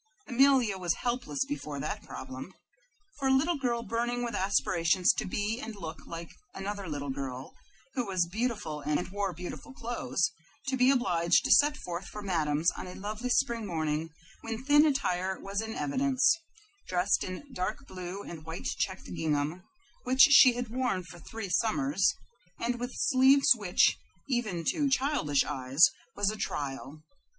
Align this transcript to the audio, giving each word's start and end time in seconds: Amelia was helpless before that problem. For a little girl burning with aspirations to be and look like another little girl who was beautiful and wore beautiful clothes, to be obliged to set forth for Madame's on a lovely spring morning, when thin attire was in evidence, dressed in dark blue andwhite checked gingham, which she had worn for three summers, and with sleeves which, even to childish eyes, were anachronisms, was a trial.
Amelia 0.27 0.79
was 0.79 0.95
helpless 0.95 1.45
before 1.45 1.79
that 1.79 2.01
problem. 2.01 2.55
For 3.19 3.27
a 3.27 3.31
little 3.33 3.59
girl 3.59 3.83
burning 3.83 4.25
with 4.25 4.33
aspirations 4.33 5.13
to 5.13 5.25
be 5.27 5.59
and 5.61 5.75
look 5.75 6.07
like 6.07 6.31
another 6.55 6.87
little 6.89 7.11
girl 7.11 7.53
who 7.93 8.07
was 8.07 8.25
beautiful 8.25 8.81
and 8.81 9.07
wore 9.09 9.31
beautiful 9.31 9.73
clothes, 9.75 10.31
to 10.69 10.75
be 10.75 10.89
obliged 10.89 11.45
to 11.45 11.51
set 11.51 11.77
forth 11.77 12.07
for 12.07 12.23
Madame's 12.23 12.71
on 12.71 12.87
a 12.87 12.95
lovely 12.95 13.29
spring 13.29 13.67
morning, 13.67 14.09
when 14.41 14.63
thin 14.65 14.87
attire 14.87 15.39
was 15.39 15.61
in 15.61 15.75
evidence, 15.75 16.35
dressed 16.87 17.23
in 17.23 17.53
dark 17.53 17.85
blue 17.87 18.23
andwhite 18.23 18.69
checked 18.79 19.05
gingham, 19.13 19.61
which 20.03 20.21
she 20.31 20.53
had 20.53 20.69
worn 20.69 21.03
for 21.03 21.19
three 21.19 21.47
summers, 21.49 22.15
and 22.59 22.79
with 22.79 22.89
sleeves 22.95 23.51
which, 23.53 23.99
even 24.27 24.65
to 24.65 24.89
childish 24.89 25.43
eyes, 25.45 25.91
were 26.15 26.23
anachronisms, 26.23 26.31
was 26.31 26.31
a 26.31 26.37
trial. 26.37 27.03